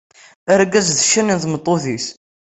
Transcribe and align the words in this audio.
Argaz 0.53 0.87
d 0.97 0.99
ccan 1.05 1.27
n 1.37 1.39
tmeṭṭut-is. 1.43 2.05